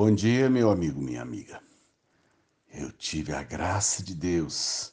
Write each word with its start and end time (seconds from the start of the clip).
Bom 0.00 0.14
dia, 0.14 0.48
meu 0.48 0.70
amigo, 0.70 1.02
minha 1.02 1.20
amiga. 1.20 1.60
Eu 2.72 2.92
tive 2.92 3.32
a 3.32 3.42
graça 3.42 4.00
de 4.00 4.14
Deus 4.14 4.92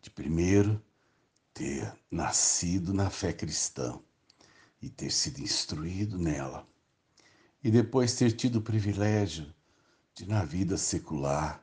de 0.00 0.08
primeiro 0.08 0.82
ter 1.52 1.92
nascido 2.10 2.94
na 2.94 3.10
fé 3.10 3.34
cristã 3.34 4.00
e 4.80 4.88
ter 4.88 5.12
sido 5.12 5.42
instruído 5.42 6.16
nela, 6.16 6.66
e 7.62 7.70
depois 7.70 8.14
ter 8.14 8.32
tido 8.32 8.60
o 8.60 8.62
privilégio 8.62 9.54
de, 10.14 10.26
na 10.26 10.42
vida 10.42 10.78
secular, 10.78 11.62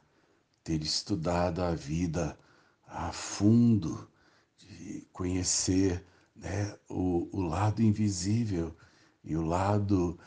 ter 0.63 0.83
estudado 0.83 1.63
a 1.63 1.73
vida 1.73 2.37
a 2.85 3.11
fundo, 3.11 4.07
de 4.55 5.01
conhecer 5.11 6.05
né, 6.35 6.77
o, 6.87 7.27
o 7.35 7.41
lado 7.41 7.81
invisível 7.81 8.77
e 9.23 9.35
o 9.35 9.41
lado 9.41 10.19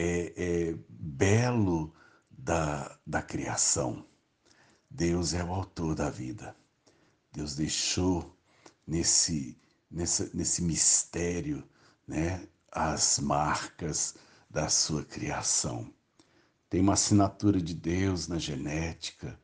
é, 0.00 0.32
é, 0.36 0.74
belo 0.88 1.92
da, 2.30 2.96
da 3.04 3.20
criação. 3.20 4.06
Deus 4.88 5.34
é 5.34 5.42
o 5.42 5.52
autor 5.52 5.96
da 5.96 6.08
vida. 6.08 6.54
Deus 7.32 7.56
deixou 7.56 8.38
nesse, 8.86 9.58
nessa, 9.90 10.30
nesse 10.32 10.62
mistério 10.62 11.68
né, 12.06 12.46
as 12.70 13.18
marcas 13.18 14.14
da 14.48 14.68
sua 14.68 15.04
criação. 15.04 15.92
Tem 16.70 16.80
uma 16.80 16.92
assinatura 16.92 17.60
de 17.60 17.74
Deus 17.74 18.28
na 18.28 18.38
genética, 18.38 19.36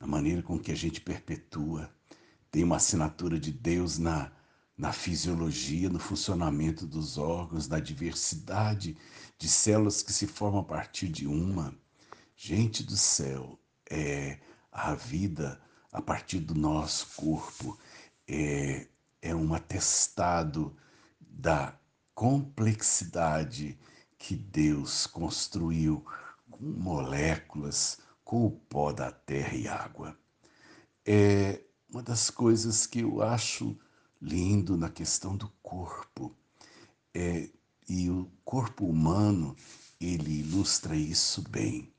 na 0.00 0.06
maneira 0.08 0.42
com 0.42 0.58
que 0.58 0.72
a 0.72 0.76
gente 0.76 1.00
perpetua. 1.00 1.88
Tem 2.50 2.64
uma 2.64 2.76
assinatura 2.76 3.38
de 3.38 3.52
Deus 3.52 3.98
na, 3.98 4.32
na 4.82 4.92
fisiologia, 4.92 5.88
no 5.88 6.00
funcionamento 6.00 6.88
dos 6.88 7.16
órgãos, 7.16 7.68
na 7.68 7.78
diversidade 7.78 8.96
de 9.38 9.48
células 9.48 10.02
que 10.02 10.12
se 10.12 10.26
formam 10.26 10.60
a 10.60 10.64
partir 10.64 11.08
de 11.08 11.24
uma. 11.24 11.72
Gente 12.34 12.82
do 12.82 12.96
céu, 12.96 13.56
é 13.88 14.40
a 14.72 14.92
vida 14.96 15.62
a 15.92 16.02
partir 16.02 16.40
do 16.40 16.56
nosso 16.56 17.06
corpo 17.14 17.78
é, 18.26 18.88
é 19.20 19.32
um 19.32 19.54
atestado 19.54 20.76
da 21.20 21.78
complexidade 22.12 23.78
que 24.18 24.34
Deus 24.34 25.06
construiu 25.06 26.04
com 26.50 26.64
moléculas, 26.64 27.98
com 28.24 28.46
o 28.46 28.50
pó 28.50 28.90
da 28.90 29.12
terra 29.12 29.54
e 29.54 29.68
água. 29.68 30.18
É 31.06 31.60
uma 31.88 32.02
das 32.02 32.30
coisas 32.30 32.84
que 32.84 32.98
eu 32.98 33.22
acho 33.22 33.78
lindo 34.22 34.76
na 34.76 34.88
questão 34.88 35.36
do 35.36 35.48
corpo. 35.62 36.32
É, 37.12 37.50
e 37.88 38.08
o 38.08 38.30
corpo 38.44 38.86
humano, 38.86 39.56
ele 40.00 40.38
ilustra 40.38 40.94
isso 40.94 41.42
bem. 41.50 41.92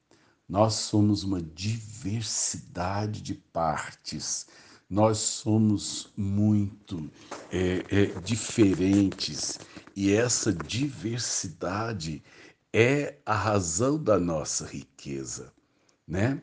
Nós 0.48 0.76
somos 0.76 1.24
uma 1.24 1.42
diversidade 1.42 3.22
de 3.22 3.34
partes, 3.34 4.48
nós 4.90 5.18
somos 5.18 6.12
muito 6.16 7.10
é, 7.52 7.84
é, 7.90 8.06
diferentes 8.22 9.60
e 9.96 10.12
essa 10.12 10.54
diversidade 10.54 12.24
é 12.72 13.18
a 13.26 13.36
razão 13.36 14.02
da 14.02 14.20
nossa 14.20 14.66
riqueza, 14.66 15.54
né? 16.08 16.42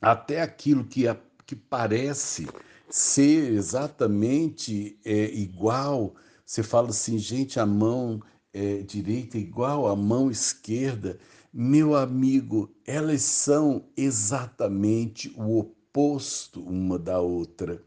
Até 0.00 0.40
aquilo 0.40 0.84
que, 0.84 1.08
a, 1.08 1.16
que 1.46 1.56
parece 1.56 2.46
ser 2.88 3.52
exatamente 3.52 4.98
é, 5.04 5.24
igual. 5.32 6.14
Você 6.44 6.62
fala 6.62 6.90
assim, 6.90 7.18
gente, 7.18 7.58
a 7.58 7.66
mão 7.66 8.20
é, 8.52 8.78
direita 8.82 9.36
é 9.36 9.40
igual 9.40 9.88
à 9.88 9.96
mão 9.96 10.30
esquerda. 10.30 11.18
Meu 11.52 11.94
amigo, 11.94 12.74
elas 12.86 13.22
são 13.22 13.88
exatamente 13.96 15.32
o 15.36 15.58
oposto 15.58 16.62
uma 16.62 16.98
da 16.98 17.20
outra. 17.20 17.82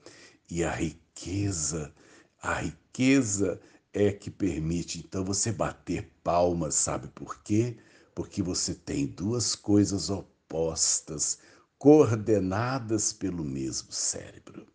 E 0.50 0.64
a 0.64 0.72
riqueza, 0.72 1.94
a 2.42 2.54
riqueza 2.55 3.60
é 3.93 4.11
que 4.11 4.30
permite 4.30 4.99
então 4.99 5.26
você 5.26 5.52
bater 5.52 6.11
palmas, 6.23 6.76
sabe 6.76 7.08
por 7.10 7.42
quê? 7.43 7.77
Porque 8.14 8.42
você 8.42 8.73
tem 8.73 9.05
duas 9.05 9.55
coisas 9.55 10.10
opostas, 10.10 11.39
coordenadas 11.77 13.11
pelo 13.11 13.43
mesmo 13.43 13.92
cérebro. 13.92 14.66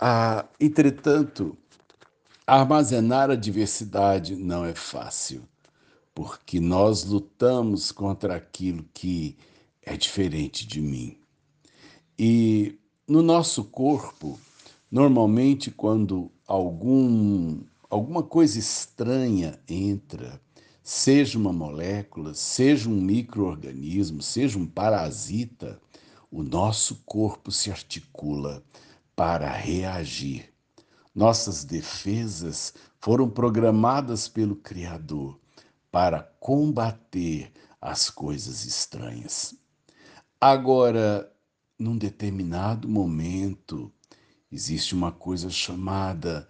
Ah, 0.00 0.46
entretanto, 0.60 1.58
armazenar 2.46 3.30
a 3.30 3.34
diversidade 3.34 4.36
não 4.36 4.64
é 4.64 4.72
fácil, 4.72 5.42
porque 6.14 6.60
nós 6.60 7.04
lutamos 7.04 7.90
contra 7.90 8.36
aquilo 8.36 8.84
que 8.94 9.36
é 9.82 9.96
diferente 9.96 10.64
de 10.68 10.80
mim. 10.80 11.18
E 12.16 12.78
no 13.08 13.22
nosso 13.22 13.64
corpo, 13.64 14.38
normalmente 14.88 15.68
quando 15.68 16.30
algum 16.46 17.60
alguma 17.90 18.22
coisa 18.22 18.56
estranha 18.56 19.58
entra, 19.68 20.40
seja 20.80 21.36
uma 21.36 21.52
molécula, 21.52 22.34
seja 22.34 22.88
um 22.88 23.00
microorganismo, 23.00 24.22
seja 24.22 24.58
um 24.58 24.66
parasita, 24.66 25.80
o 26.30 26.44
nosso 26.44 27.02
corpo 27.04 27.50
se 27.50 27.70
articula 27.70 28.62
para 29.18 29.50
reagir. 29.50 30.54
Nossas 31.12 31.64
defesas 31.64 32.72
foram 33.00 33.28
programadas 33.28 34.28
pelo 34.28 34.54
Criador 34.54 35.40
para 35.90 36.22
combater 36.38 37.52
as 37.80 38.10
coisas 38.10 38.64
estranhas. 38.64 39.56
Agora, 40.40 41.28
num 41.76 41.98
determinado 41.98 42.88
momento, 42.88 43.92
existe 44.52 44.94
uma 44.94 45.10
coisa 45.10 45.50
chamada 45.50 46.48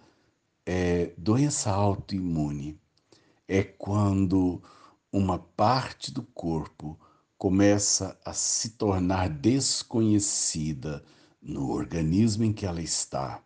é, 0.63 1.11
doença 1.17 1.71
autoimune. 1.71 2.79
É 3.47 3.63
quando 3.63 4.61
uma 5.11 5.39
parte 5.39 6.11
do 6.11 6.21
corpo 6.21 6.99
começa 7.35 8.15
a 8.23 8.31
se 8.31 8.77
tornar 8.77 9.27
desconhecida 9.27 11.03
no 11.41 11.71
organismo 11.71 12.43
em 12.43 12.53
que 12.53 12.65
ela 12.65 12.81
está. 12.81 13.43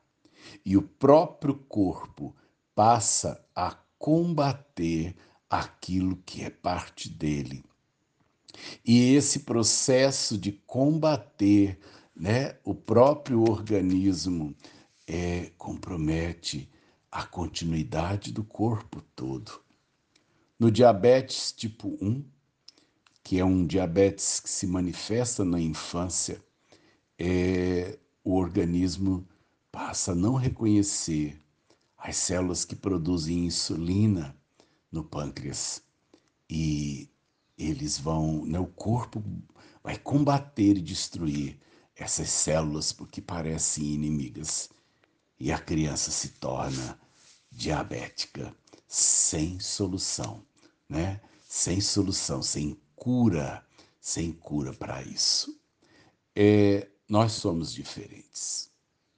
E 0.66 0.76
o 0.76 0.82
próprio 0.82 1.56
corpo 1.56 2.36
passa 2.76 3.44
a 3.56 3.76
combater 3.98 5.16
aquilo 5.50 6.18
que 6.26 6.44
é 6.44 6.50
parte 6.50 7.10
dele. 7.10 7.64
E 8.86 9.14
esse 9.14 9.40
processo 9.40 10.38
de 10.38 10.52
combater 10.52 11.80
né, 12.16 12.58
o 12.64 12.76
próprio 12.76 13.42
organismo 13.42 14.56
é, 15.08 15.52
compromete 15.58 16.70
a 17.12 17.26
continuidade 17.26 18.32
do 18.32 18.44
corpo 18.44 19.02
todo. 19.16 19.62
No 20.60 20.72
diabetes 20.72 21.52
tipo 21.52 21.98
1, 22.02 22.24
que 23.24 23.40
é 23.40 23.46
um 23.46 23.66
diabetes 23.66 24.40
que 24.40 24.50
se 24.50 24.68
manifesta 24.68 25.44
na 25.46 25.60
infância, 25.60 26.44
é, 27.18 27.98
o 28.24 28.36
organismo 28.36 29.28
passa 29.72 30.12
a 30.12 30.16
não 30.16 30.36
reconhecer 30.36 31.40
as 31.98 32.18
células 32.18 32.66
que 32.66 32.76
produzem 32.76 33.46
insulina 33.46 34.36
no 34.92 35.04
pâncreas 35.04 35.82
e 36.50 37.10
eles 37.58 37.98
vão, 37.98 38.46
né, 38.46 38.60
o 38.60 38.68
corpo 38.68 39.24
vai 39.84 39.98
combater 39.98 40.78
e 40.78 40.82
destruir 40.82 41.60
essas 41.96 42.30
células 42.30 42.92
porque 42.92 43.22
parecem 43.22 43.86
inimigas 43.86 44.70
e 45.40 45.52
a 45.52 45.60
criança 45.60 46.12
se 46.12 46.30
torna 46.30 47.00
diabética 47.52 48.56
sem 48.88 49.60
solução, 49.60 50.46
né? 50.88 51.20
Sem 51.48 51.82
solução, 51.82 52.42
sem 52.42 52.80
cura, 52.96 53.66
sem 54.00 54.32
cura 54.32 54.74
para 54.74 55.02
isso. 55.04 55.60
É, 56.36 56.88
nós 57.14 57.34
somos 57.34 57.72
diferentes, 57.72 58.72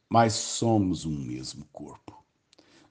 mas 0.10 0.34
somos 0.34 1.06
um 1.06 1.18
mesmo 1.18 1.64
corpo. 1.72 2.14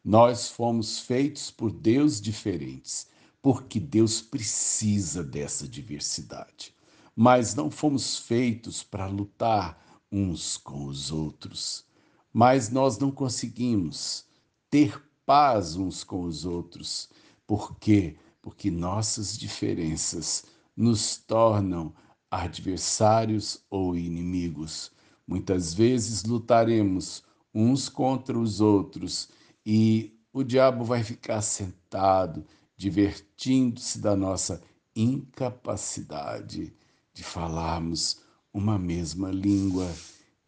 Nós 0.03 0.49
fomos 0.49 0.99
feitos 0.99 1.51
por 1.51 1.71
Deus 1.71 2.19
diferentes, 2.19 3.07
porque 3.43 3.79
Deus 3.79 4.23
precisa 4.23 5.23
dessa 5.23 5.69
diversidade. 5.69 6.75
Mas 7.15 7.55
não 7.55 7.71
fomos 7.71 8.17
feitos 8.17 8.83
para 8.83 9.05
lutar 9.05 9.79
uns 10.11 10.57
com 10.57 10.87
os 10.87 11.13
outros. 11.13 11.85
Mas 12.33 12.71
nós 12.71 12.97
não 12.97 13.11
conseguimos 13.11 14.25
ter 14.71 14.99
paz 15.27 15.77
uns 15.77 16.03
com 16.03 16.23
os 16.23 16.47
outros. 16.47 17.11
Por 17.47 17.79
quê? 17.79 18.17
Porque 18.41 18.71
nossas 18.71 19.37
diferenças 19.37 20.47
nos 20.75 21.19
tornam 21.19 21.93
adversários 22.31 23.63
ou 23.69 23.95
inimigos. 23.95 24.94
Muitas 25.27 25.73
vezes 25.73 26.25
lutaremos 26.25 27.23
uns 27.55 27.89
contra 27.89 28.39
os 28.39 28.61
outros 28.61 29.29
e 29.65 30.19
o 30.33 30.43
diabo 30.43 30.85
vai 30.85 31.03
ficar 31.03 31.41
sentado, 31.41 32.45
divertindo-se 32.77 33.99
da 34.01 34.17
nossa 34.17 34.63
incapacidade 34.95 36.75
de 37.13 37.23
falarmos 37.23 38.21
uma 38.53 38.79
mesma 38.79 39.31
língua 39.31 39.91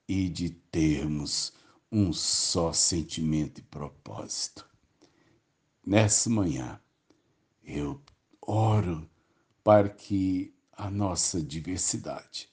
e 0.08 0.28
de 0.28 0.50
termos 0.50 1.52
um 1.90 2.12
só 2.12 2.73
sentimento 2.73 3.61
e 3.61 3.62
propósito. 3.62 4.69
Nessa 5.84 6.28
manhã, 6.28 6.81
eu 7.62 8.00
oro 8.40 9.08
para 9.62 9.88
que 9.88 10.52
a 10.73 10.90
nossa 10.90 11.40
diversidade 11.43 12.49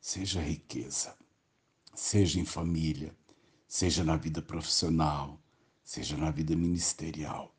seja 0.00 0.40
riqueza, 0.40 1.16
seja 1.96 2.38
em 2.38 2.44
família, 2.44 3.16
seja 3.66 4.04
na 4.04 4.16
vida 4.16 4.42
profissional, 4.42 5.40
seja 5.82 6.16
na 6.16 6.30
vida 6.30 6.54
ministerial. 6.54 7.56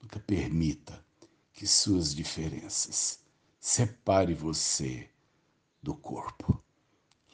Nunca 0.00 0.18
permita 0.18 1.04
que 1.52 1.66
suas 1.66 2.14
diferenças 2.14 3.20
separe 3.60 4.32
você 4.32 5.10
do 5.82 5.94
corpo. 5.94 6.62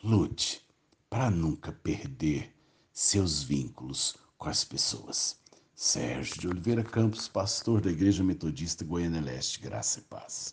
Lute 0.02 0.66
para 1.08 1.30
nunca 1.30 1.70
perder 1.70 2.52
seus 2.92 3.42
vínculos 3.42 4.16
com 4.36 4.48
as 4.48 4.64
pessoas. 4.64 5.38
Sérgio 5.76 6.40
de 6.40 6.48
Oliveira 6.48 6.82
Campos, 6.82 7.28
pastor 7.28 7.80
da 7.80 7.90
Igreja 7.90 8.24
Metodista 8.24 8.84
Goiânia 8.84 9.20
Leste, 9.20 9.60
Graça 9.60 10.00
e 10.00 10.02
Paz. 10.02 10.52